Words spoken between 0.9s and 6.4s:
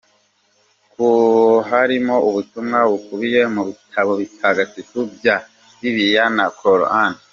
com ko harimo ubutumwa bukubiye mu bitabo bitagatifu bya bibiliya